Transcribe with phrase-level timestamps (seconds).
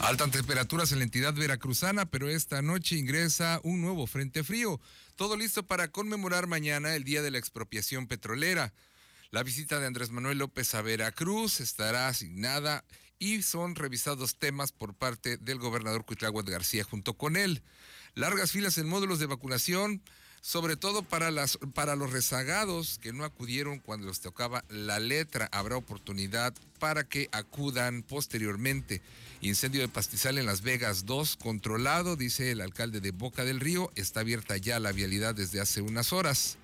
[0.00, 4.80] Altas temperaturas en la entidad veracruzana, pero esta noche ingresa un nuevo frente frío.
[5.14, 8.72] Todo listo para conmemorar mañana el Día de la Expropiación Petrolera.
[9.30, 12.82] La visita de Andrés Manuel López a Veracruz estará asignada
[13.18, 17.62] y son revisados temas por parte del gobernador Cuitláhuac García junto con él.
[18.14, 20.02] Largas filas en módulos de vacunación,
[20.40, 25.48] sobre todo para, las, para los rezagados que no acudieron cuando les tocaba la letra.
[25.52, 29.02] Habrá oportunidad para que acudan posteriormente.
[29.42, 33.90] Incendio de pastizal en Las Vegas 2 controlado, dice el alcalde de Boca del Río.
[33.96, 36.56] Está abierta ya la vialidad desde hace unas horas.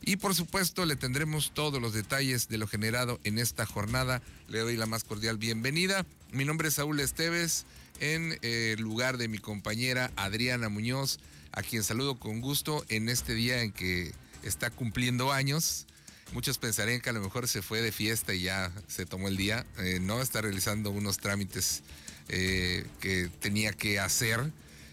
[0.00, 4.22] Y por supuesto le tendremos todos los detalles de lo generado en esta jornada.
[4.46, 6.06] Le doy la más cordial bienvenida.
[6.30, 7.66] Mi nombre es Saúl Esteves,
[7.98, 11.18] en eh, lugar de mi compañera Adriana Muñoz
[11.52, 14.12] a quien saludo con gusto en este día en que
[14.42, 15.86] está cumpliendo años.
[16.32, 19.36] Muchos pensarían que a lo mejor se fue de fiesta y ya se tomó el
[19.36, 19.64] día.
[19.78, 21.82] Eh, no, está realizando unos trámites
[22.28, 24.52] eh, que tenía que hacer.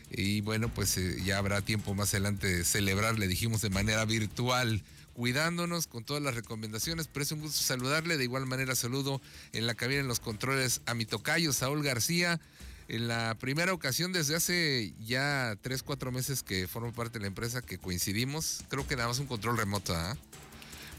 [0.10, 4.06] Y bueno, pues eh, ya habrá tiempo más adelante de celebrar, le dijimos de manera
[4.06, 4.82] virtual,
[5.14, 7.10] cuidándonos con todas las recomendaciones.
[7.12, 8.16] Pero es un gusto saludarle.
[8.16, 12.40] De igual manera saludo en la cabina en los controles a mi tocayo, Saúl García
[12.88, 17.28] en la primera ocasión desde hace ya tres, cuatro meses que formo parte de la
[17.28, 18.64] empresa que coincidimos.
[18.70, 19.96] Creo que damos un control remoto.
[19.96, 20.16] ¿ah?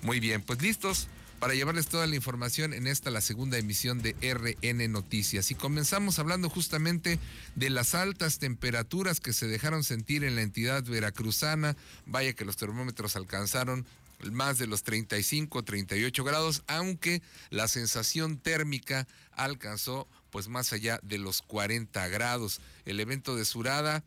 [0.02, 4.16] Muy bien, pues listos para llevarles toda la información en esta, la segunda emisión de
[4.22, 5.50] RN Noticias.
[5.50, 7.18] Y comenzamos hablando justamente
[7.54, 11.76] de las altas temperaturas que se dejaron sentir en la entidad veracruzana.
[12.06, 13.86] Vaya que los termómetros alcanzaron
[14.32, 21.16] más de los 35, 38 grados, aunque la sensación térmica alcanzó pues más allá de
[21.16, 22.60] los 40 grados.
[22.84, 24.04] El evento de Surada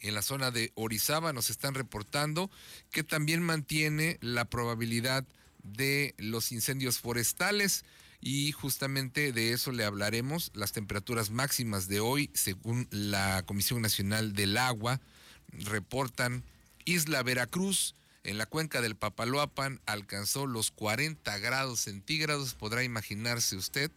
[0.00, 2.52] en la zona de Orizaba nos están reportando
[2.92, 5.26] que también mantiene la probabilidad
[5.64, 7.84] de los incendios forestales
[8.20, 10.52] y justamente de eso le hablaremos.
[10.54, 15.00] Las temperaturas máximas de hoy, según la Comisión Nacional del Agua,
[15.48, 16.44] reportan
[16.84, 23.90] Isla Veracruz, en la cuenca del Papaloapan alcanzó los 40 grados centígrados, podrá imaginarse usted.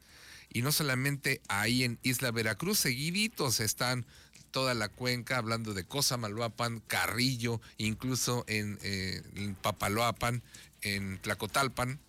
[0.54, 4.06] Y no solamente ahí en Isla Veracruz, seguiditos están
[4.52, 10.44] toda la cuenca, hablando de Cosamaloapan, Carrillo, incluso en, eh, en Papaloapan,
[10.84, 12.00] en Tlacotalpan.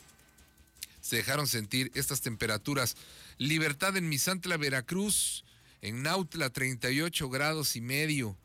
[1.00, 2.96] Se dejaron sentir estas temperaturas.
[3.38, 5.44] Libertad en Misantla, Veracruz,
[5.80, 8.36] en Nautla 38 grados y medio.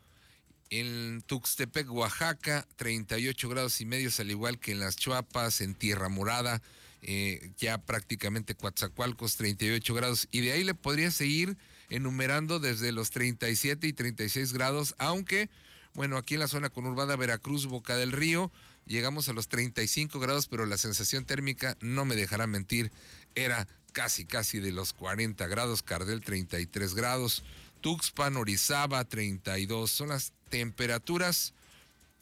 [0.70, 6.08] En Tuxtepec, Oaxaca, 38 grados y medio, al igual que en las Chuapas, en Tierra
[6.08, 6.62] Morada,
[7.02, 10.28] eh, ya prácticamente Coatzacoalcos, 38 grados.
[10.30, 11.56] Y de ahí le podría seguir
[11.88, 15.50] enumerando desde los 37 y 36 grados, aunque,
[15.94, 18.52] bueno, aquí en la zona conurbada Veracruz, Boca del Río,
[18.86, 22.92] llegamos a los 35 grados, pero la sensación térmica, no me dejará mentir,
[23.34, 27.42] era casi, casi de los 40 grados, Cardel 33 grados.
[27.80, 29.90] Tuxpan, Orizaba, 32.
[29.90, 31.54] Son las temperaturas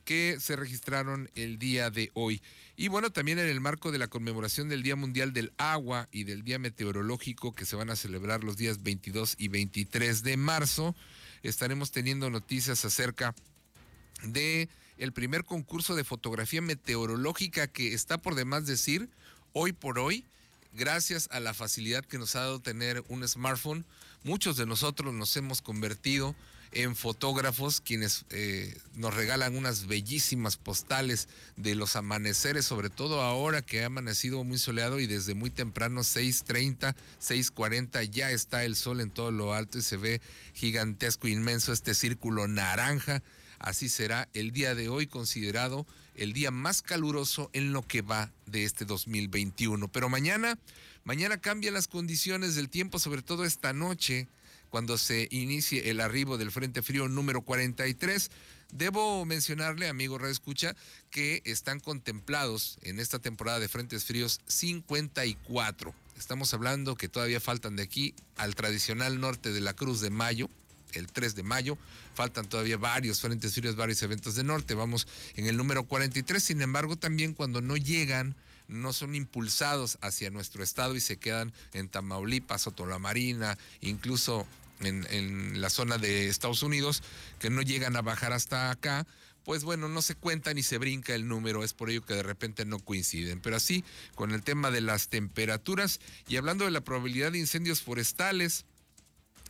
[0.04, 2.40] que se registraron el día de hoy.
[2.80, 6.22] Y bueno, también en el marco de la conmemoración del Día Mundial del Agua y
[6.22, 10.94] del Día Meteorológico que se van a celebrar los días 22 y 23 de marzo,
[11.42, 13.34] estaremos teniendo noticias acerca
[14.22, 19.10] de el primer concurso de fotografía meteorológica que está por demás decir
[19.54, 20.24] hoy por hoy
[20.72, 23.86] gracias a la facilidad que nos ha dado tener un smartphone,
[24.22, 26.36] muchos de nosotros nos hemos convertido
[26.72, 33.62] en fotógrafos quienes eh, nos regalan unas bellísimas postales de los amaneceres, sobre todo ahora
[33.62, 39.00] que ha amanecido muy soleado y desde muy temprano, 6.30, 6.40, ya está el sol
[39.00, 40.20] en todo lo alto y se ve
[40.54, 43.22] gigantesco, inmenso este círculo naranja.
[43.58, 45.86] Así será el día de hoy considerado
[46.18, 49.88] el día más caluroso en lo que va de este 2021.
[49.88, 50.58] Pero mañana,
[51.04, 54.28] mañana cambian las condiciones del tiempo, sobre todo esta noche,
[54.70, 58.30] cuando se inicie el arribo del Frente Frío número 43.
[58.72, 60.76] Debo mencionarle, amigo Escucha,
[61.10, 65.94] que están contemplados en esta temporada de Frentes Fríos 54.
[66.18, 70.50] Estamos hablando que todavía faltan de aquí al tradicional norte de la Cruz de Mayo,
[70.92, 71.78] el 3 de mayo.
[72.14, 74.74] Faltan todavía varios frentes fríos, varios eventos de norte.
[74.74, 75.06] Vamos
[75.36, 76.42] en el número 43.
[76.42, 78.34] Sin embargo, también cuando no llegan,
[78.68, 84.46] no son impulsados hacia nuestro estado y se quedan en Tamaulipas, la Marina, incluso
[84.80, 87.02] en, en la zona de Estados Unidos,
[87.38, 89.06] que no llegan a bajar hasta acá
[89.48, 92.22] pues bueno, no se cuenta ni se brinca el número, es por ello que de
[92.22, 93.40] repente no coinciden.
[93.40, 93.82] Pero así,
[94.14, 98.66] con el tema de las temperaturas y hablando de la probabilidad de incendios forestales,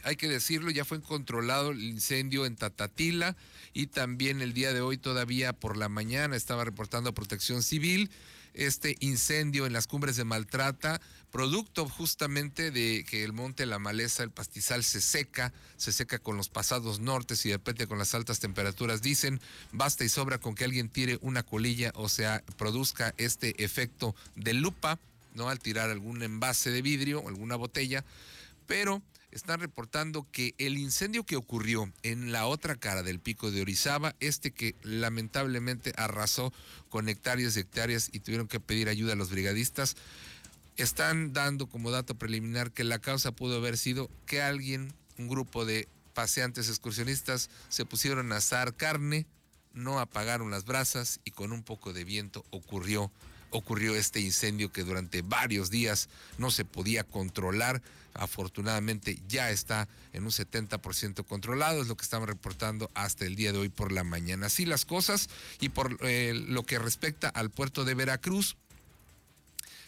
[0.05, 3.35] hay que decirlo, ya fue controlado el incendio en Tatatila
[3.73, 8.09] y también el día de hoy todavía por la mañana estaba reportando protección civil
[8.55, 11.01] este incendio en las cumbres de Maltrata,
[11.31, 16.37] producto justamente de que el monte, la maleza, el pastizal se seca, se seca con
[16.37, 19.03] los pasados nortes y de repente con las altas temperaturas.
[19.03, 19.41] Dicen,
[19.73, 24.55] basta y sobra con que alguien tire una colilla, o sea, produzca este efecto de
[24.55, 24.99] lupa,
[25.35, 25.49] ¿no?
[25.49, 28.05] Al tirar algún envase de vidrio o alguna botella,
[28.67, 33.63] pero están reportando que el incendio que ocurrió en la otra cara del pico de
[33.63, 36.53] Orizaba, este que lamentablemente arrasó
[36.89, 39.97] con hectáreas y hectáreas y tuvieron que pedir ayuda a los brigadistas,
[40.77, 45.65] están dando como dato preliminar que la causa pudo haber sido que alguien, un grupo
[45.65, 49.27] de paseantes excursionistas, se pusieron a asar carne,
[49.75, 53.13] no apagaron las brasas y con un poco de viento ocurrió
[53.51, 56.09] ocurrió este incendio que durante varios días
[56.39, 57.83] no se podía controlar.
[58.15, 63.53] Afortunadamente ya está en un 70% controlado, es lo que estamos reportando hasta el día
[63.53, 64.47] de hoy por la mañana.
[64.47, 65.29] Así las cosas
[65.61, 68.57] y por eh, lo que respecta al puerto de Veracruz,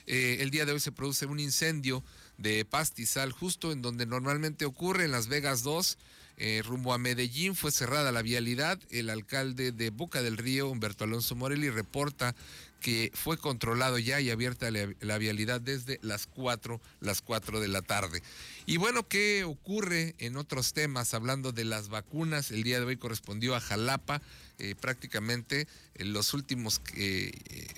[0.06, 2.02] eh, el día de hoy se produce un incendio
[2.36, 5.98] de pastizal justo en donde normalmente ocurre en Las Vegas 2.
[6.38, 8.78] Eh, rumbo a Medellín fue cerrada la vialidad.
[8.90, 12.34] El alcalde de Boca del Río, Humberto Alonso Morelli, reporta
[12.80, 17.82] que fue controlado ya y abierta la, vialidad desde las 4, las 4 de la
[17.82, 18.22] tarde.
[18.66, 21.14] Y bueno, ¿qué ocurre en otros temas?
[21.14, 24.22] Hablando de las vacunas, el día de hoy correspondió a Jalapa,
[24.58, 27.32] eh, prácticamente en los últimos, eh,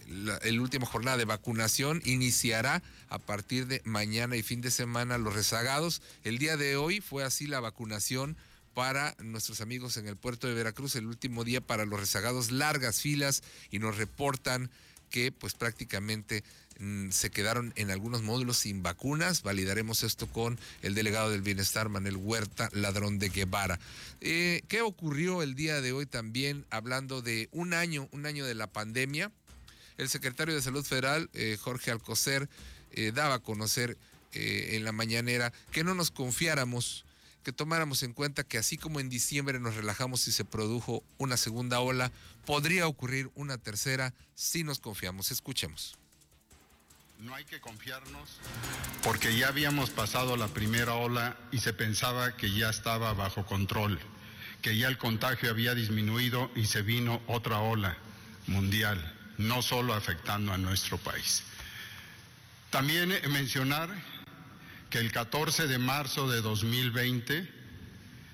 [0.08, 5.19] la, el última jornada de vacunación iniciará a partir de mañana y fin de semana
[5.19, 6.02] los rezagados.
[6.25, 8.37] El día de hoy fue así la vacunación
[8.75, 13.00] para nuestros amigos en el puerto de Veracruz, el último día para los rezagados, largas
[13.00, 14.70] filas y nos reportan
[15.12, 16.43] que pues prácticamente
[16.81, 19.43] mm, se quedaron en algunos módulos sin vacunas.
[19.43, 23.79] Validaremos esto con el delegado del bienestar, Manuel Huerta, ladrón de Guevara.
[24.20, 28.55] Eh, ¿Qué ocurrió el día de hoy también hablando de un año, un año de
[28.55, 29.31] la pandemia?
[29.99, 32.49] El secretario de Salud Federal, eh, Jorge Alcocer,
[32.91, 33.97] eh, daba a conocer
[34.35, 37.05] en la mañanera que no nos confiáramos
[37.42, 41.36] que tomáramos en cuenta que así como en diciembre nos relajamos y se produjo una
[41.36, 42.12] segunda ola,
[42.46, 45.30] podría ocurrir una tercera si nos confiamos.
[45.30, 45.96] Escuchemos.
[47.18, 48.40] No hay que confiarnos
[49.04, 54.00] porque ya habíamos pasado la primera ola y se pensaba que ya estaba bajo control,
[54.60, 57.96] que ya el contagio había disminuido y se vino otra ola
[58.48, 58.98] mundial,
[59.38, 61.44] no solo afectando a nuestro país.
[62.70, 63.90] También mencionar
[64.92, 67.48] que el 14 de marzo de 2020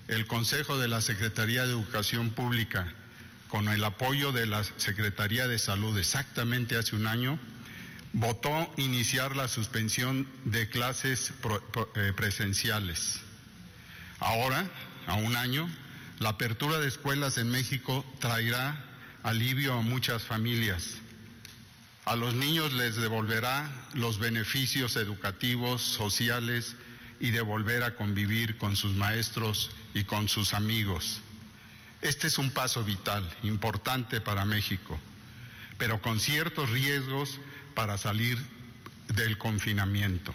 [0.08, 2.92] el Consejo de la Secretaría de Educación Pública,
[3.46, 7.38] con el apoyo de la Secretaría de Salud exactamente hace un año,
[8.12, 11.32] votó iniciar la suspensión de clases
[11.94, 13.20] eh, presenciales.
[14.18, 14.68] Ahora,
[15.06, 15.70] a un año,
[16.18, 18.84] la apertura de escuelas en México traerá
[19.22, 20.96] alivio a muchas familias
[22.08, 26.74] a los niños les devolverá los beneficios educativos, sociales
[27.20, 31.20] y de volver a convivir con sus maestros y con sus amigos.
[32.00, 34.98] Este es un paso vital, importante para México,
[35.76, 37.40] pero con ciertos riesgos
[37.74, 38.38] para salir
[39.14, 40.32] del confinamiento.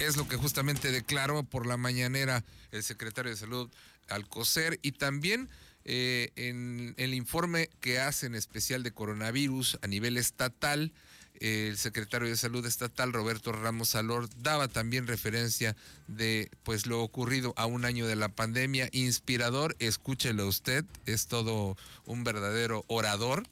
[0.00, 3.70] Es lo que justamente declaró por la mañanera el secretario de Salud
[4.08, 5.48] Alcocer y también
[5.84, 10.92] eh, en el informe que hacen especial de coronavirus a nivel estatal,
[11.40, 15.74] el secretario de Salud estatal, Roberto Ramos Salor, daba también referencia
[16.06, 18.88] de pues lo ocurrido a un año de la pandemia.
[18.92, 23.48] Inspirador, escúchelo usted, es todo un verdadero orador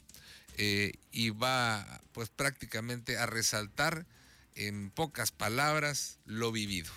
[0.57, 4.05] eh, y va pues prácticamente a resaltar
[4.55, 6.91] en pocas palabras lo vivido.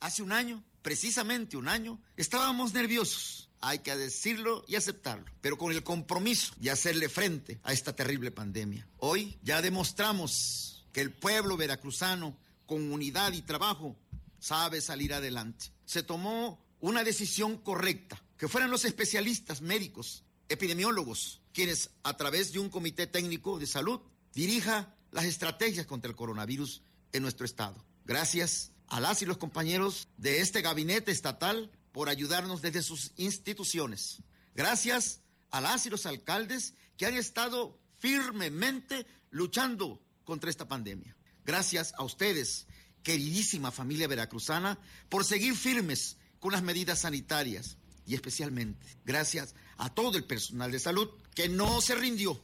[0.00, 5.72] Hace un año, precisamente un año, estábamos nerviosos hay que decirlo y aceptarlo, pero con
[5.72, 8.86] el compromiso de hacerle frente a esta terrible pandemia.
[8.98, 12.36] Hoy ya demostramos que el pueblo veracruzano,
[12.66, 13.96] con unidad y trabajo,
[14.38, 15.66] sabe salir adelante.
[15.84, 22.60] Se tomó una decisión correcta, que fueran los especialistas médicos, epidemiólogos, quienes a través de
[22.60, 24.00] un comité técnico de salud
[24.32, 27.84] dirija las estrategias contra el coronavirus en nuestro estado.
[28.04, 34.22] Gracias a las y los compañeros de este gabinete estatal por ayudarnos desde sus instituciones.
[34.54, 41.16] Gracias a las y los alcaldes que han estado firmemente luchando contra esta pandemia.
[41.44, 42.68] Gracias a ustedes,
[43.02, 44.78] queridísima familia veracruzana,
[45.08, 50.78] por seguir firmes con las medidas sanitarias y especialmente gracias a todo el personal de
[50.78, 52.40] salud que no se rindió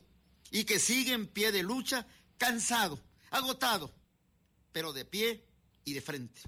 [0.51, 2.09] y que sigue en pie de lucha,
[2.39, 3.95] cansado, agotado,
[4.73, 5.47] pero de pie
[5.85, 6.41] y de frente.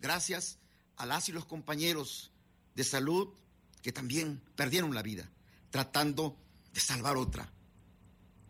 [0.00, 0.58] Gracias
[0.96, 2.32] a las y los compañeros
[2.78, 3.34] de salud
[3.82, 5.28] que también perdieron la vida
[5.70, 6.38] tratando
[6.72, 7.52] de salvar otra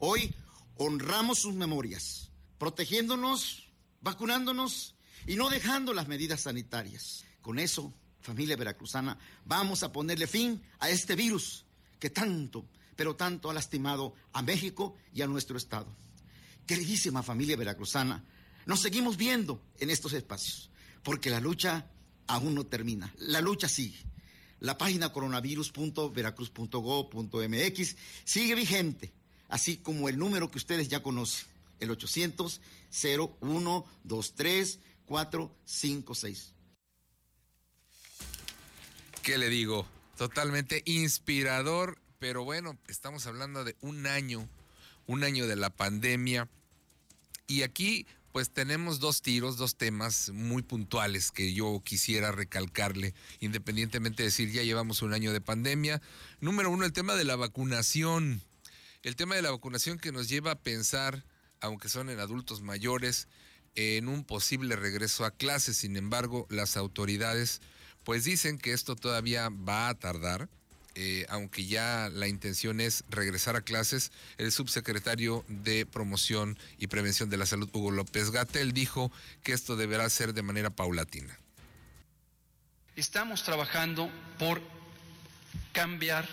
[0.01, 0.33] Hoy
[0.77, 3.69] honramos sus memorias, protegiéndonos,
[4.01, 4.95] vacunándonos
[5.27, 7.25] y no dejando las medidas sanitarias.
[7.43, 11.65] Con eso, familia veracruzana, vamos a ponerle fin a este virus
[11.99, 15.89] que tanto, pero tanto ha lastimado a México y a nuestro Estado.
[16.65, 18.25] Queridísima familia veracruzana,
[18.67, 20.71] nos seguimos viendo en estos espacios,
[21.03, 21.91] porque la lucha
[22.29, 23.13] aún no termina.
[23.19, 24.08] La lucha sigue.
[24.61, 29.13] La página coronavirus.veracruz.gov.mx sigue vigente,
[29.49, 31.47] así como el número que ustedes ya conocen,
[31.81, 32.61] el 800
[32.91, 36.55] 0123 456.
[39.23, 39.87] ¿Qué le digo?
[40.17, 44.49] Totalmente inspirador, pero bueno, estamos hablando de un año,
[45.07, 46.49] un año de la pandemia.
[47.47, 54.23] Y aquí pues tenemos dos tiros, dos temas muy puntuales que yo quisiera recalcarle, independientemente
[54.23, 56.03] de decir ya llevamos un año de pandemia.
[56.41, 58.43] Número uno, el tema de la vacunación.
[59.03, 61.25] El tema de la vacunación que nos lleva a pensar,
[61.61, 63.29] aunque son en adultos mayores,
[63.75, 65.77] en un posible regreso a clases.
[65.79, 67.61] Sin embargo, las autoridades
[68.05, 70.49] pues dicen que esto todavía va a tardar
[71.01, 77.31] eh, aunque ya la intención es regresar a clases, el subsecretario de Promoción y Prevención
[77.31, 79.13] de la Salud, Hugo López Gatel, dijo
[79.45, 81.39] que esto deberá ser de manera paulatina.
[82.97, 84.61] Estamos trabajando por
[85.73, 86.29] cambiar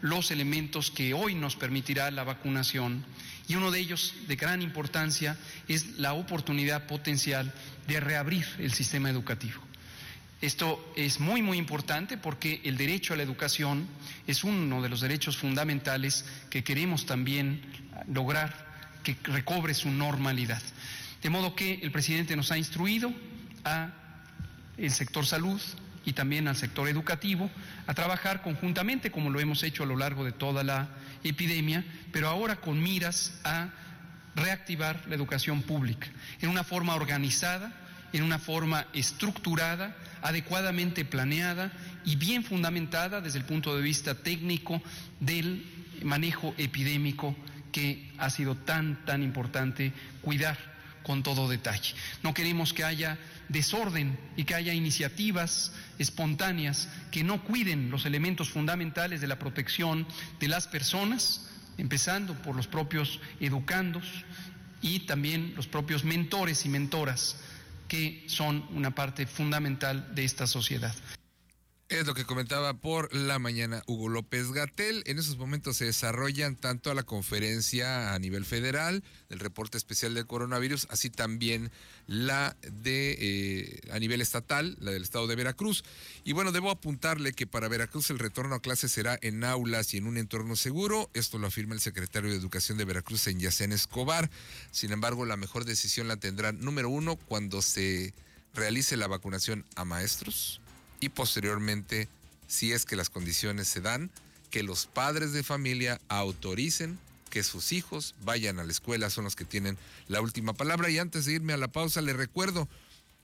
[0.00, 3.04] los elementos que hoy nos permitirá la vacunación
[3.46, 7.54] y uno de ellos de gran importancia es la oportunidad potencial
[7.86, 9.67] de reabrir el sistema educativo.
[10.40, 13.88] Esto es muy, muy importante porque el derecho a la educación
[14.26, 17.60] es uno de los derechos fundamentales que queremos también
[18.06, 18.68] lograr
[19.02, 20.62] que recobre su normalidad.
[21.22, 23.12] De modo que el presidente nos ha instruido
[23.64, 23.90] a
[24.76, 25.60] el sector salud
[26.04, 27.50] y también al sector educativo
[27.88, 30.88] a trabajar conjuntamente como lo hemos hecho a lo largo de toda la
[31.24, 33.70] epidemia, pero ahora con miras a
[34.36, 36.06] reactivar la educación pública
[36.40, 37.72] en una forma organizada,
[38.12, 41.72] en una forma estructurada, adecuadamente planeada
[42.04, 44.82] y bien fundamentada desde el punto de vista técnico
[45.20, 45.64] del
[46.02, 47.36] manejo epidémico
[47.72, 50.56] que ha sido tan, tan importante cuidar
[51.02, 51.94] con todo detalle.
[52.22, 58.50] No queremos que haya desorden y que haya iniciativas espontáneas que no cuiden los elementos
[58.50, 60.06] fundamentales de la protección
[60.38, 61.48] de las personas,
[61.78, 64.04] empezando por los propios educandos
[64.82, 67.36] y también los propios mentores y mentoras
[67.88, 70.94] que son una parte fundamental de esta sociedad.
[71.88, 75.02] Es lo que comentaba por la mañana Hugo López Gatel.
[75.06, 80.26] En esos momentos se desarrollan tanto la conferencia a nivel federal del reporte especial del
[80.26, 81.70] coronavirus, así también
[82.06, 85.82] la de eh, a nivel estatal, la del estado de Veracruz.
[86.24, 89.96] Y bueno, debo apuntarle que para Veracruz el retorno a clases será en aulas y
[89.96, 91.08] en un entorno seguro.
[91.14, 94.28] Esto lo afirma el secretario de Educación de Veracruz, en Yacén Escobar.
[94.72, 98.12] Sin embargo, la mejor decisión la tendrán, número uno, cuando se
[98.52, 100.60] realice la vacunación a maestros
[101.00, 102.08] y posteriormente,
[102.46, 104.10] si es que las condiciones se dan,
[104.50, 109.36] que los padres de familia autoricen que sus hijos vayan a la escuela, son los
[109.36, 109.76] que tienen
[110.08, 110.90] la última palabra.
[110.90, 112.68] Y antes de irme a la pausa, le recuerdo,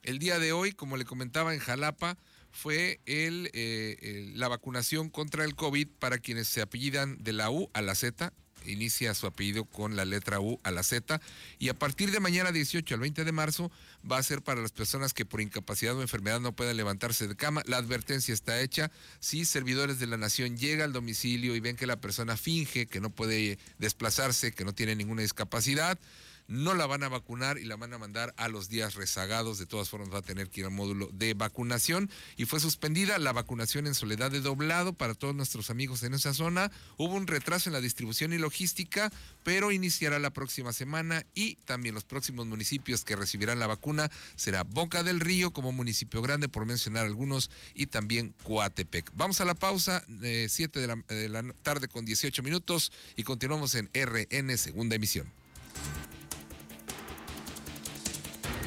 [0.02, 2.19] el día de hoy, como le comentaba en Jalapa,
[2.52, 7.69] fue el, eh, la vacunación contra el COVID para quienes se apellidan de la U
[7.73, 8.33] a la Z,
[8.66, 11.21] inicia su apellido con la letra U a la Z
[11.59, 13.71] y a partir de mañana 18 al 20 de marzo
[14.11, 17.37] va a ser para las personas que por incapacidad o enfermedad no puedan levantarse de
[17.37, 17.62] cama.
[17.66, 18.90] La advertencia está hecha.
[19.21, 23.00] Si servidores de la nación llega al domicilio y ven que la persona finge que
[23.00, 25.99] no puede desplazarse, que no tiene ninguna discapacidad,
[26.46, 29.58] no la van a vacunar y la van a mandar a los días rezagados.
[29.58, 33.18] De todas formas va a tener que ir al módulo de vacunación y fue suspendida
[33.18, 36.70] la vacunación en soledad de doblado para todos nuestros amigos en esa zona.
[36.96, 41.94] Hubo un retraso en la distribución y logística, pero iniciará la próxima semana y también
[41.94, 46.66] los próximos municipios que recibirán la vacuna será Boca del Río como municipio grande, por
[46.66, 49.10] mencionar algunos, y también Coatepec.
[49.14, 53.90] Vamos a la pausa, 7 de, de la tarde con 18 minutos y continuamos en
[53.94, 55.32] RN Segunda Emisión.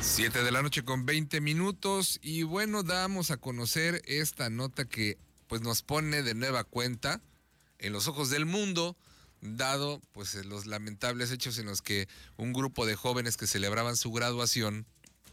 [0.07, 5.17] 7 de la noche con 20 minutos y bueno, damos a conocer esta nota que
[5.47, 7.21] pues nos pone de nueva cuenta
[7.77, 8.95] en los ojos del mundo,
[9.41, 14.11] dado pues los lamentables hechos en los que un grupo de jóvenes que celebraban su
[14.11, 14.85] graduación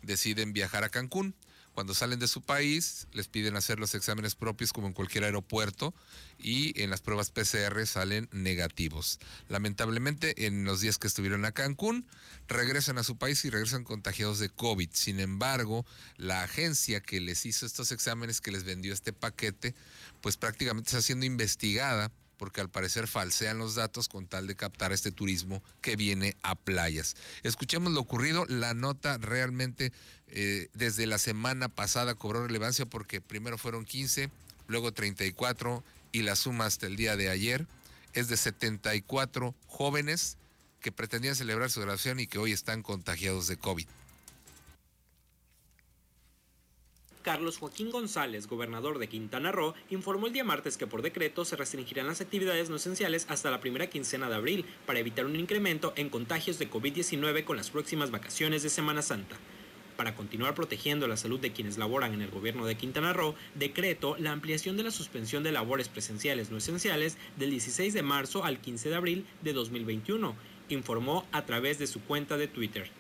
[0.03, 1.35] deciden viajar a Cancún.
[1.75, 5.93] Cuando salen de su país, les piden hacer los exámenes propios como en cualquier aeropuerto
[6.39, 9.19] y en las pruebas PCR salen negativos.
[9.49, 12.07] Lamentablemente, en los días que estuvieron a Cancún,
[12.47, 14.91] regresan a su país y regresan contagiados de COVID.
[14.93, 15.85] Sin embargo,
[16.17, 19.75] la agencia que les hizo estos exámenes, que les vendió este paquete,
[20.21, 24.93] pues prácticamente está siendo investigada porque al parecer falsean los datos con tal de captar
[24.93, 27.17] este turismo que viene a playas.
[27.43, 29.93] Escuchemos lo ocurrido, la nota realmente
[30.29, 34.31] eh, desde la semana pasada cobró relevancia porque primero fueron 15,
[34.67, 37.67] luego 34 y la suma hasta el día de ayer
[38.13, 40.39] es de 74 jóvenes
[40.81, 43.87] que pretendían celebrar su graduación y que hoy están contagiados de COVID.
[47.25, 51.57] Carlos Joaquín González, gobernador de Quintana Roo, informó el día martes que por decreto se
[51.57, 55.95] restringirán las actividades no esenciales hasta la primera quincena de abril para evitar un incremento
[55.97, 59.37] en contagios de COVID-19 con las próximas vacaciones de Semana Santa.
[59.97, 64.17] Para continuar protegiendo la salud de quienes laboran en el gobierno de Quintana Roo, decreto
[64.19, 68.61] la ampliación de la suspensión de labores presenciales no esenciales del 16 de marzo al
[68.61, 70.37] 15 de abril de 2021,
[70.69, 72.91] informó a través de su cuenta de Twitter.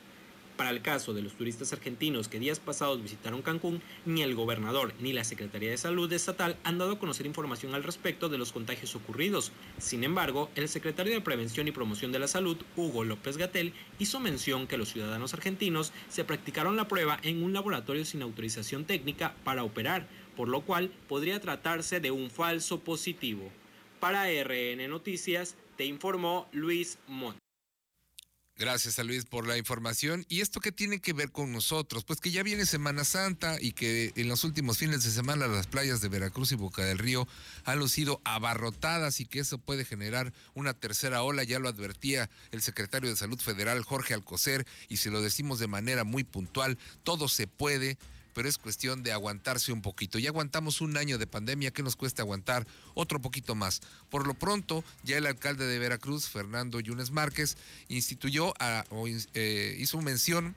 [0.56, 4.94] Para el caso de los turistas argentinos que días pasados visitaron Cancún, ni el gobernador
[5.00, 8.52] ni la Secretaría de Salud estatal han dado a conocer información al respecto de los
[8.52, 9.50] contagios ocurridos.
[9.78, 14.20] Sin embargo, el secretario de Prevención y Promoción de la Salud, Hugo López Gatel, hizo
[14.20, 19.34] mención que los ciudadanos argentinos se practicaron la prueba en un laboratorio sin autorización técnica
[19.42, 20.06] para operar,
[20.36, 23.50] por lo cual podría tratarse de un falso positivo.
[23.98, 27.43] Para RN Noticias, te informó Luis Mont.
[28.56, 30.24] Gracias a Luis por la información.
[30.28, 32.04] ¿Y esto qué tiene que ver con nosotros?
[32.04, 35.66] Pues que ya viene Semana Santa y que en los últimos fines de semana las
[35.66, 37.26] playas de Veracruz y Boca del Río
[37.64, 41.42] han lucido abarrotadas y que eso puede generar una tercera ola.
[41.42, 45.66] Ya lo advertía el secretario de Salud Federal, Jorge Alcocer, y si lo decimos de
[45.66, 47.98] manera muy puntual, todo se puede
[48.34, 50.18] pero es cuestión de aguantarse un poquito.
[50.18, 52.66] Ya aguantamos un año de pandemia, ¿qué nos cuesta aguantar?
[52.94, 53.80] Otro poquito más.
[54.10, 57.56] Por lo pronto, ya el alcalde de Veracruz, Fernando Yunes Márquez,
[57.88, 60.54] instituyó a, o, eh, hizo mención,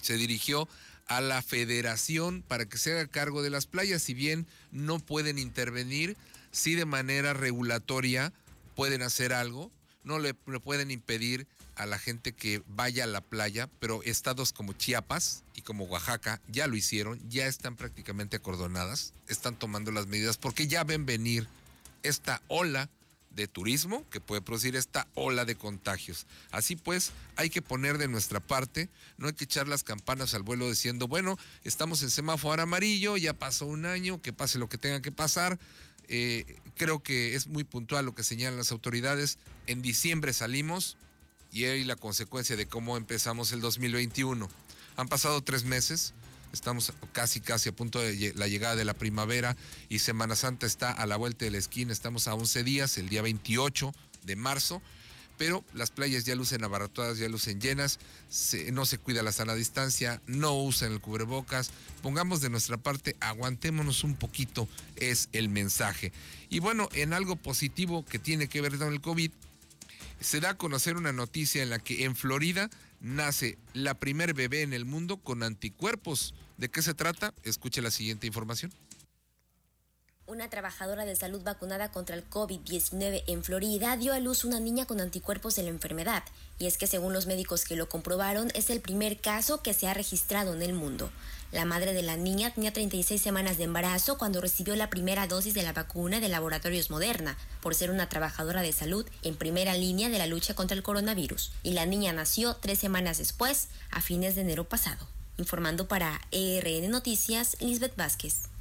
[0.00, 0.68] se dirigió
[1.06, 5.38] a la federación para que se haga cargo de las playas, si bien no pueden
[5.38, 6.16] intervenir,
[6.50, 8.32] sí de manera regulatoria
[8.74, 9.70] pueden hacer algo,
[10.04, 11.46] no le, le pueden impedir
[11.82, 16.40] a la gente que vaya a la playa, pero estados como Chiapas y como Oaxaca
[16.48, 21.48] ya lo hicieron, ya están prácticamente acordonadas, están tomando las medidas porque ya ven venir
[22.02, 22.88] esta ola
[23.34, 26.26] de turismo que puede producir esta ola de contagios.
[26.50, 30.42] Así pues, hay que poner de nuestra parte, no hay que echar las campanas al
[30.42, 34.78] vuelo diciendo, bueno, estamos en semáforo amarillo, ya pasó un año, que pase lo que
[34.78, 35.58] tenga que pasar.
[36.08, 39.38] Eh, creo que es muy puntual lo que señalan las autoridades.
[39.66, 40.96] En diciembre salimos,
[41.52, 44.48] y ahí la consecuencia de cómo empezamos el 2021.
[44.96, 46.14] Han pasado tres meses,
[46.52, 49.56] estamos casi casi a punto de la llegada de la primavera
[49.88, 53.08] y Semana Santa está a la vuelta de la esquina, estamos a 11 días, el
[53.08, 54.80] día 28 de marzo,
[55.36, 57.98] pero las playas ya lucen abarrotadas, ya lucen llenas,
[58.72, 61.70] no se cuida la sana distancia, no usan el cubrebocas,
[62.02, 66.12] pongamos de nuestra parte, aguantémonos un poquito, es el mensaje.
[66.48, 69.32] Y bueno, en algo positivo que tiene que ver con el COVID,
[70.22, 74.62] se da a conocer una noticia en la que en Florida nace la primer bebé
[74.62, 76.34] en el mundo con anticuerpos.
[76.56, 77.34] ¿De qué se trata?
[77.42, 78.72] Escuche la siguiente información.
[80.32, 84.86] Una trabajadora de salud vacunada contra el COVID-19 en Florida dio a luz una niña
[84.86, 86.22] con anticuerpos de la enfermedad,
[86.58, 89.88] y es que según los médicos que lo comprobaron es el primer caso que se
[89.88, 91.10] ha registrado en el mundo.
[91.52, 95.52] La madre de la niña tenía 36 semanas de embarazo cuando recibió la primera dosis
[95.52, 100.08] de la vacuna de Laboratorios Moderna, por ser una trabajadora de salud en primera línea
[100.08, 101.52] de la lucha contra el coronavirus.
[101.62, 105.06] Y la niña nació tres semanas después, a fines de enero pasado.
[105.36, 108.51] Informando para ERN Noticias, Lisbeth Vázquez.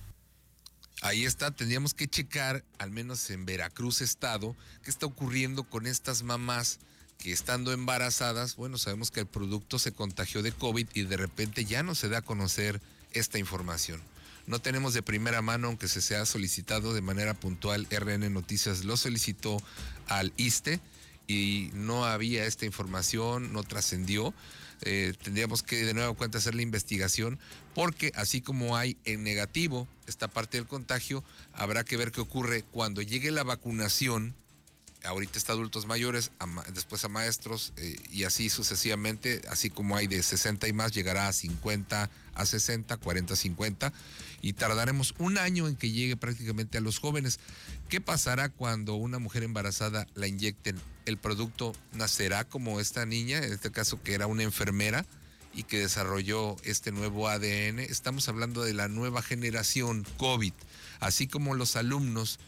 [1.01, 6.21] Ahí está, tendríamos que checar, al menos en Veracruz Estado, qué está ocurriendo con estas
[6.21, 6.79] mamás
[7.17, 11.65] que estando embarazadas, bueno, sabemos que el producto se contagió de COVID y de repente
[11.65, 12.81] ya no se da a conocer
[13.13, 13.99] esta información.
[14.45, 18.95] No tenemos de primera mano, aunque se sea solicitado de manera puntual, RN Noticias lo
[18.95, 19.57] solicitó
[20.07, 20.79] al ISTE
[21.27, 24.33] y no había esta información, no trascendió.
[24.83, 27.37] Eh, tendríamos que de nuevo cuenta hacer la investigación
[27.75, 32.63] porque así como hay en negativo esta parte del contagio, habrá que ver qué ocurre
[32.71, 34.33] cuando llegue la vacunación
[35.03, 36.31] ahorita está adultos mayores,
[36.73, 41.27] después a maestros eh, y así sucesivamente, así como hay de 60 y más, llegará
[41.27, 43.93] a 50, a 60, 40, 50
[44.41, 47.39] y tardaremos un año en que llegue prácticamente a los jóvenes.
[47.89, 50.79] ¿Qué pasará cuando una mujer embarazada la inyecten?
[51.05, 55.05] ¿El producto nacerá como esta niña, en este caso que era una enfermera?
[55.53, 57.79] y que desarrolló este nuevo ADN.
[57.79, 60.53] Estamos hablando de la nueva generación COVID,
[61.01, 62.39] así como los alumnos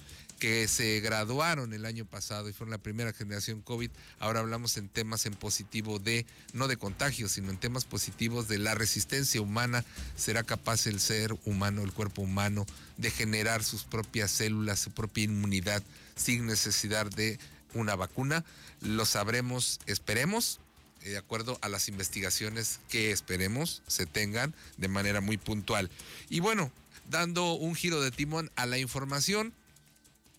[0.44, 4.90] que se graduaron el año pasado y fueron la primera generación COVID, ahora hablamos en
[4.90, 9.86] temas en positivo de, no de contagios, sino en temas positivos de la resistencia humana.
[10.18, 12.66] ¿Será capaz el ser humano, el cuerpo humano,
[12.98, 15.82] de generar sus propias células, su propia inmunidad
[16.18, 17.40] sin necesidad de
[17.74, 18.44] una vacuna?
[18.82, 20.60] Lo sabremos, esperemos,
[21.04, 25.90] eh, de acuerdo a las investigaciones que esperemos se tengan de manera muy puntual.
[26.30, 26.70] Y bueno,
[27.10, 29.54] dando un giro de timón a la información,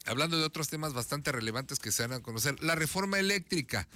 [0.07, 3.89] hablando de otros temas bastante relevantes que se van a conocer, la reforma eléctrica.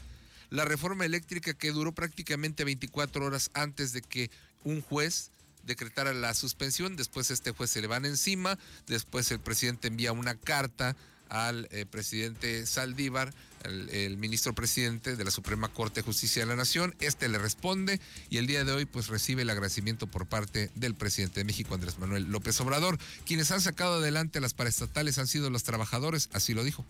[0.51, 4.31] La reforma eléctrica que duró prácticamente 24 horas antes de que
[4.65, 5.31] un juez
[5.65, 10.35] decretara la suspensión, después este juez se le van encima, después el presidente envía una
[10.35, 10.97] carta
[11.31, 13.33] al eh, presidente Saldívar,
[13.65, 16.95] el, ministro presidente de la Suprema Corte de Justicia de la Nación.
[17.01, 20.95] Este le responde y el día de hoy pues recibe el agradecimiento por parte del
[20.95, 22.99] presidente de México, Andrés Manuel López Obrador.
[23.27, 26.85] Quienes han sacado adelante las paraestatales han sido los trabajadores, así lo dijo.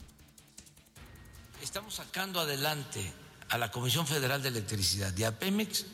[1.62, 3.12] Estamos sacando adelante
[3.48, 5.86] a la Comisión Federal de Electricidad y a Pemex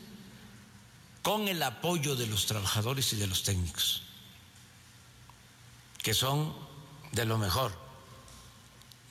[1.21, 4.03] con el apoyo de los trabajadores y de los técnicos,
[6.03, 6.55] que son
[7.13, 7.84] de lo mejor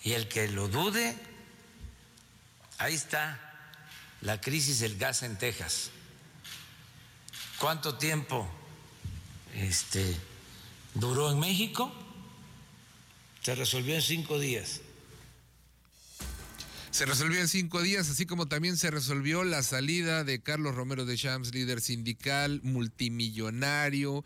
[0.05, 1.17] y el que lo dude,
[2.79, 3.41] ahí está
[4.21, 5.91] la crisis del gas en Texas.
[7.59, 8.47] ¿Cuánto tiempo
[9.55, 10.15] este,
[10.93, 11.93] duró en México?
[13.41, 14.83] Se resolvió en cinco días.
[16.91, 21.07] Se resolvió en cinco días, así como también se resolvió la salida de Carlos Romero
[21.07, 24.23] de Champs, líder sindical, multimillonario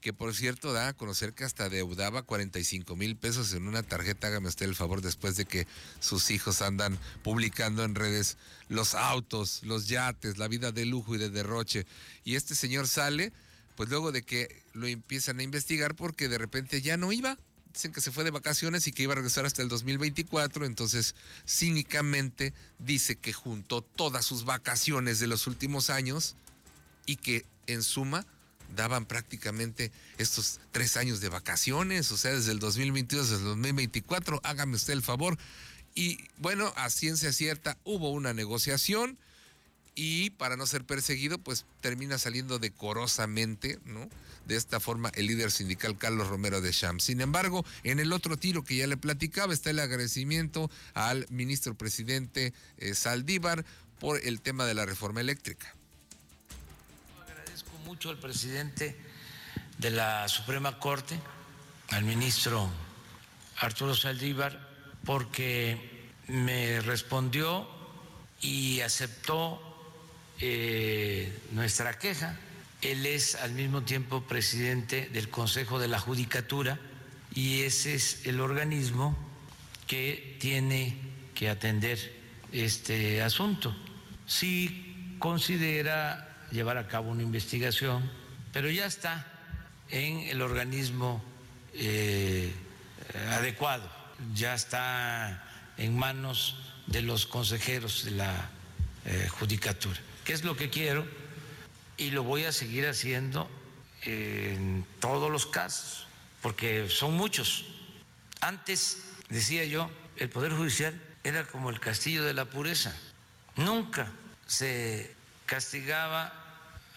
[0.00, 4.28] que por cierto da a conocer que hasta deudaba 45 mil pesos en una tarjeta,
[4.28, 5.66] hágame usted el favor, después de que
[6.00, 8.36] sus hijos andan publicando en redes
[8.68, 11.86] los autos, los yates, la vida de lujo y de derroche.
[12.24, 13.32] Y este señor sale,
[13.76, 17.36] pues luego de que lo empiezan a investigar porque de repente ya no iba.
[17.72, 21.14] Dicen que se fue de vacaciones y que iba a regresar hasta el 2024, entonces
[21.46, 26.34] cínicamente dice que juntó todas sus vacaciones de los últimos años
[27.04, 28.26] y que en suma
[28.74, 34.40] daban prácticamente estos tres años de vacaciones, o sea, desde el 2022 hasta el 2024,
[34.44, 35.38] hágame usted el favor.
[35.94, 39.18] Y bueno, a ciencia cierta hubo una negociación
[39.94, 44.08] y para no ser perseguido, pues termina saliendo decorosamente, ¿no?
[44.46, 47.00] De esta forma el líder sindical Carlos Romero de Sham.
[47.00, 51.74] Sin embargo, en el otro tiro que ya le platicaba está el agradecimiento al ministro
[51.74, 53.64] presidente eh, Saldívar
[53.98, 55.74] por el tema de la reforma eléctrica
[57.88, 58.94] mucho al presidente
[59.78, 61.18] de la Suprema Corte,
[61.88, 62.68] al ministro
[63.60, 64.60] Arturo Saldívar,
[65.06, 67.66] porque me respondió
[68.42, 69.58] y aceptó
[70.38, 72.38] eh, nuestra queja.
[72.82, 76.78] Él es al mismo tiempo presidente del Consejo de la Judicatura
[77.34, 79.16] y ese es el organismo
[79.86, 80.94] que tiene
[81.34, 81.98] que atender
[82.52, 83.74] este asunto.
[84.26, 88.10] Si considera llevar a cabo una investigación,
[88.52, 89.26] pero ya está
[89.90, 91.22] en el organismo
[91.74, 92.52] eh,
[93.30, 93.90] adecuado,
[94.34, 95.44] ya está
[95.76, 96.56] en manos
[96.86, 98.50] de los consejeros de la
[99.04, 99.98] eh, judicatura.
[100.24, 101.06] ¿Qué es lo que quiero?
[101.96, 103.48] Y lo voy a seguir haciendo
[104.02, 106.06] en todos los casos,
[106.42, 107.66] porque son muchos.
[108.40, 112.94] Antes, decía yo, el Poder Judicial era como el castillo de la pureza.
[113.56, 114.10] Nunca
[114.46, 115.14] se
[115.48, 116.30] castigaba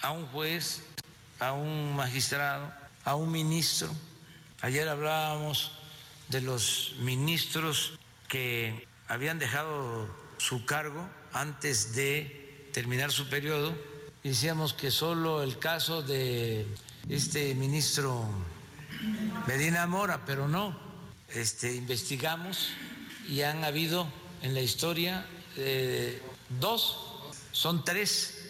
[0.02, 0.82] a un juez,
[1.40, 2.72] a un magistrado,
[3.06, 3.90] a un ministro.
[4.60, 5.72] Ayer hablábamos
[6.28, 7.94] de los ministros
[8.28, 13.74] que habían dejado su cargo antes de terminar su periodo.
[14.22, 16.68] Decíamos que solo el caso de
[17.08, 18.30] este ministro
[19.48, 20.78] Medina Mora, pero no,
[21.30, 22.70] este, investigamos
[23.30, 24.08] y han habido
[24.42, 26.22] en la historia eh,
[26.60, 26.98] dos,
[27.54, 28.41] son tres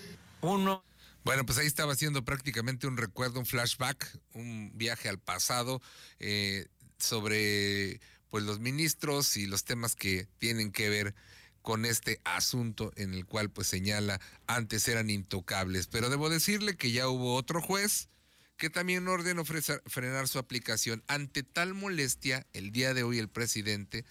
[0.41, 0.83] uno.
[1.23, 5.81] Bueno, pues ahí estaba haciendo prácticamente un recuerdo, un flashback, un viaje al pasado
[6.19, 11.13] eh, sobre pues los ministros y los temas que tienen que ver
[11.61, 15.87] con este asunto en el cual pues señala antes eran intocables.
[15.87, 18.09] Pero debo decirle que ya hubo otro juez
[18.57, 21.03] que también ordenó frenar su aplicación.
[21.07, 24.05] Ante tal molestia, el día de hoy el presidente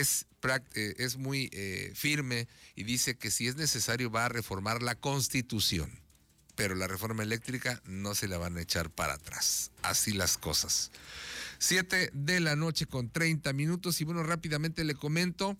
[0.00, 0.26] es,
[0.74, 4.94] eh, es muy eh, firme y dice que si es necesario va a reformar la
[4.94, 5.90] constitución,
[6.54, 9.70] pero la reforma eléctrica no se la van a echar para atrás.
[9.82, 10.90] Así las cosas.
[11.58, 15.56] Siete de la noche con 30 minutos y bueno, rápidamente le comento,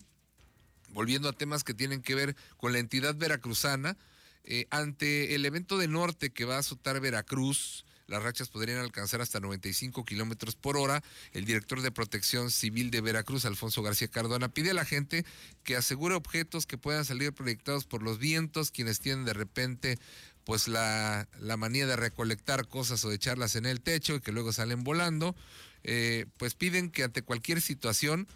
[0.89, 3.97] volviendo a temas que tienen que ver con la entidad veracruzana,
[4.43, 9.21] eh, ante el evento de norte que va a azotar Veracruz, Las rachas podrían alcanzar
[9.21, 11.03] hasta 95 kilómetros por hora.
[11.31, 15.25] El director de Protección Civil de Veracruz, Alfonso García Cardona, pide a la gente
[15.63, 19.97] que asegure objetos que puedan salir proyectados por los vientos, quienes tienen de repente
[20.43, 24.53] pues la, manía de recolectar cosas o de echarlas en el techo y que luego
[24.53, 25.35] salen volando,
[25.83, 28.27] eh, pues piden que ante cualquier situación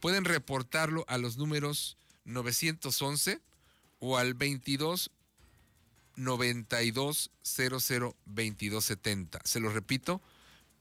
[0.00, 3.40] pueden reportarlo a los números 911
[3.98, 5.10] o al 22
[6.16, 9.40] 92 00 22 70.
[9.44, 10.20] Se lo repito,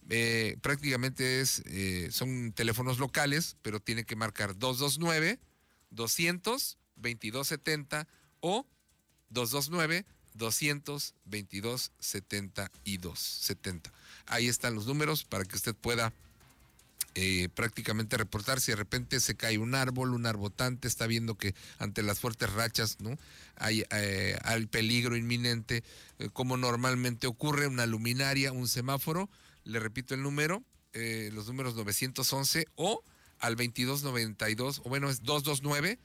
[0.10, 5.40] eh, prácticamente es, eh, son teléfonos locales, pero tiene que marcar 229
[5.92, 8.08] 200 22 70
[8.40, 8.66] o
[9.30, 13.94] 229 222 72 70.
[14.26, 16.14] Ahí están los números para que usted pueda
[17.18, 21.56] eh, prácticamente reportar si de repente se cae un árbol, un arbotante, está viendo que
[21.78, 23.18] ante las fuertes rachas ¿no?
[23.56, 24.38] hay, eh,
[24.70, 25.82] peligro inminente,
[26.20, 29.30] eh, como normalmente ocurre, una luminaria, un semáforo,
[29.64, 30.62] le repito el número,
[30.94, 33.02] los números 911 o
[33.40, 36.00] al 2292, o bueno, es 229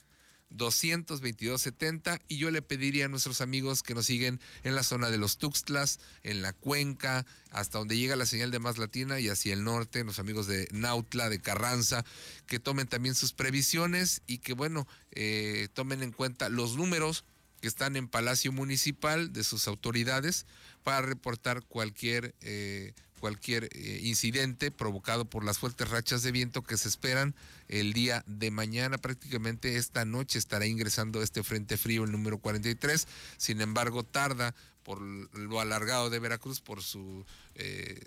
[0.56, 5.18] 222.70 y yo le pediría a nuestros amigos que nos siguen en la zona de
[5.18, 9.52] los Tuxtlas, en la cuenca, hasta donde llega la señal de Más Latina y hacia
[9.52, 12.04] el norte, los amigos de Nautla, de Carranza,
[12.46, 17.24] que tomen también sus previsiones y que bueno, eh, tomen en cuenta los números
[17.60, 20.46] que están en Palacio Municipal de sus autoridades
[20.82, 26.76] para reportar cualquier eh, cualquier eh, incidente provocado por las fuertes rachas de viento que
[26.76, 27.34] se esperan
[27.68, 28.98] el día de mañana.
[28.98, 33.06] Prácticamente esta noche estará ingresando este frente frío, el número 43.
[33.36, 38.00] Sin embargo, tarda por lo alargado de Veracruz, por su, eh,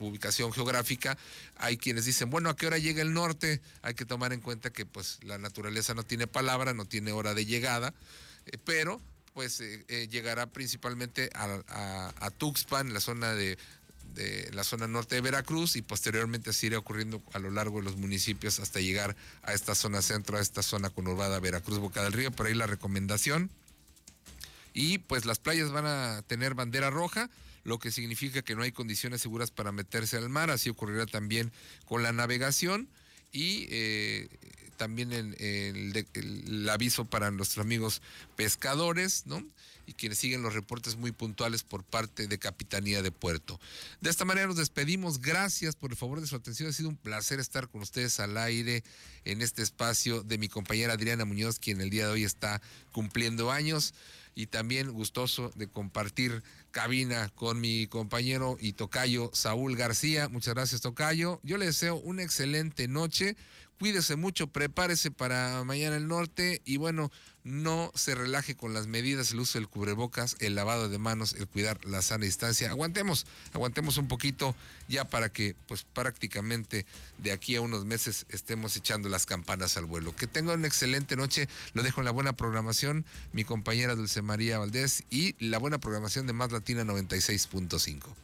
[0.00, 1.16] ubicación geográfica.
[1.56, 3.60] Hay quienes dicen, bueno, ¿a qué hora llega el norte?
[3.82, 7.34] Hay que tomar en cuenta que pues la naturaleza no tiene palabra, no tiene hora
[7.34, 7.94] de llegada,
[8.46, 9.00] eh, pero
[9.34, 9.60] pues
[10.10, 13.58] llegará principalmente a, a, Tuxpan, la zona de
[14.14, 17.84] de la zona norte de Veracruz y posteriormente así irá ocurriendo a lo largo de
[17.84, 22.12] los municipios hasta llegar a esta zona centro, a esta zona conurbada Veracruz, Boca del
[22.12, 22.30] Río.
[22.30, 23.50] Por ahí la recomendación.
[24.72, 27.30] Y pues las playas van a tener bandera roja,
[27.62, 30.50] lo que significa que no hay condiciones seguras para meterse al mar.
[30.50, 31.52] Así ocurrirá también
[31.86, 32.88] con la navegación
[33.32, 34.28] y eh,
[34.76, 38.02] también el, aviso para nuestros amigos
[38.36, 39.44] pescadores, ¿no?
[39.86, 43.60] y quienes siguen los reportes muy puntuales por parte de Capitanía de Puerto.
[44.00, 45.20] De esta manera nos despedimos.
[45.20, 46.70] Gracias por el favor de su atención.
[46.70, 48.82] Ha sido un placer estar con ustedes al aire
[49.24, 53.50] en este espacio de mi compañera Adriana Muñoz, quien el día de hoy está cumpliendo
[53.50, 53.94] años
[54.34, 60.28] y también gustoso de compartir cabina con mi compañero y tocayo Saúl García.
[60.28, 61.40] Muchas gracias, tocayo.
[61.42, 63.36] Yo le deseo una excelente noche.
[63.78, 67.10] Cuídese mucho, prepárese para mañana el norte y bueno,
[67.44, 71.46] no se relaje con las medidas, el uso del cubrebocas, el lavado de manos, el
[71.46, 72.70] cuidar la sana distancia.
[72.70, 74.56] Aguantemos, aguantemos un poquito
[74.88, 76.86] ya para que pues prácticamente
[77.18, 80.16] de aquí a unos meses estemos echando las campanas al vuelo.
[80.16, 84.58] Que tengan una excelente noche, lo dejo en la buena programación, mi compañera Dulce María
[84.58, 88.23] Valdés y la buena programación de Más Latina 96.5.